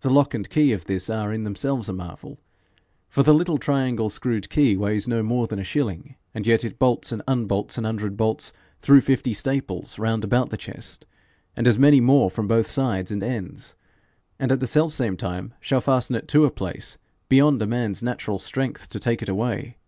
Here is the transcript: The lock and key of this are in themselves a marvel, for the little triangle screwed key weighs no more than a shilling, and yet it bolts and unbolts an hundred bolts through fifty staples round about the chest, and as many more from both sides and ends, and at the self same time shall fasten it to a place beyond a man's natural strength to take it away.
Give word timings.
The 0.00 0.10
lock 0.10 0.34
and 0.34 0.50
key 0.50 0.72
of 0.72 0.84
this 0.84 1.08
are 1.08 1.32
in 1.32 1.44
themselves 1.44 1.88
a 1.88 1.94
marvel, 1.94 2.38
for 3.08 3.22
the 3.22 3.32
little 3.32 3.56
triangle 3.56 4.10
screwed 4.10 4.50
key 4.50 4.76
weighs 4.76 5.08
no 5.08 5.22
more 5.22 5.46
than 5.46 5.58
a 5.58 5.64
shilling, 5.64 6.16
and 6.34 6.46
yet 6.46 6.62
it 6.62 6.78
bolts 6.78 7.10
and 7.10 7.22
unbolts 7.26 7.78
an 7.78 7.84
hundred 7.84 8.18
bolts 8.18 8.52
through 8.82 9.00
fifty 9.00 9.32
staples 9.32 9.98
round 9.98 10.24
about 10.24 10.50
the 10.50 10.58
chest, 10.58 11.06
and 11.56 11.66
as 11.66 11.78
many 11.78 12.02
more 12.02 12.30
from 12.30 12.46
both 12.46 12.66
sides 12.66 13.10
and 13.10 13.22
ends, 13.22 13.74
and 14.38 14.52
at 14.52 14.60
the 14.60 14.66
self 14.66 14.92
same 14.92 15.16
time 15.16 15.54
shall 15.58 15.80
fasten 15.80 16.16
it 16.16 16.28
to 16.28 16.44
a 16.44 16.50
place 16.50 16.98
beyond 17.30 17.62
a 17.62 17.66
man's 17.66 18.02
natural 18.02 18.38
strength 18.38 18.90
to 18.90 19.00
take 19.00 19.22
it 19.22 19.28
away. 19.30 19.78